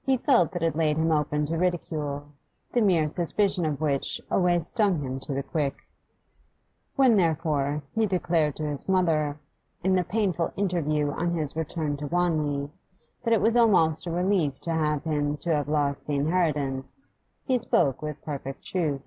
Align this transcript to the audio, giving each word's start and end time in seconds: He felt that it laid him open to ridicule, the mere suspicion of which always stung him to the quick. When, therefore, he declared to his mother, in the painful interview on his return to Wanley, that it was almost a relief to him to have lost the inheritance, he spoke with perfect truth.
He 0.00 0.16
felt 0.16 0.52
that 0.52 0.62
it 0.62 0.74
laid 0.76 0.96
him 0.96 1.12
open 1.12 1.44
to 1.44 1.58
ridicule, 1.58 2.28
the 2.72 2.80
mere 2.80 3.06
suspicion 3.06 3.66
of 3.66 3.82
which 3.82 4.18
always 4.30 4.66
stung 4.66 5.02
him 5.02 5.20
to 5.20 5.34
the 5.34 5.42
quick. 5.42 5.86
When, 6.96 7.18
therefore, 7.18 7.82
he 7.94 8.06
declared 8.06 8.56
to 8.56 8.66
his 8.66 8.88
mother, 8.88 9.38
in 9.84 9.94
the 9.94 10.04
painful 10.04 10.54
interview 10.56 11.10
on 11.10 11.34
his 11.34 11.54
return 11.54 11.98
to 11.98 12.06
Wanley, 12.06 12.70
that 13.24 13.34
it 13.34 13.42
was 13.42 13.58
almost 13.58 14.06
a 14.06 14.10
relief 14.10 14.58
to 14.60 14.72
him 15.04 15.36
to 15.36 15.54
have 15.54 15.68
lost 15.68 16.06
the 16.06 16.16
inheritance, 16.16 17.10
he 17.44 17.58
spoke 17.58 18.00
with 18.00 18.22
perfect 18.24 18.64
truth. 18.64 19.02